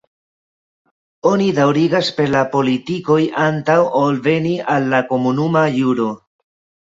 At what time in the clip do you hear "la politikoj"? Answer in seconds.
2.35-3.19